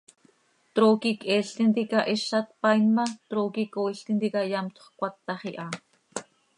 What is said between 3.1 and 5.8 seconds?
trooqui cooil tintica yamtxö cöcatax iha.